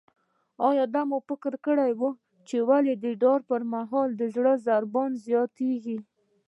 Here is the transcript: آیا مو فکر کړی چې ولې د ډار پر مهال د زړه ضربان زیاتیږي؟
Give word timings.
آیا 0.67 1.01
مو 1.09 1.17
فکر 1.29 1.53
کړی 1.65 1.91
چې 2.47 2.57
ولې 2.69 2.93
د 3.03 3.05
ډار 3.21 3.39
پر 3.49 3.61
مهال 3.73 4.09
د 4.15 4.21
زړه 4.35 4.53
ضربان 4.67 5.11
زیاتیږي؟ 5.25 5.97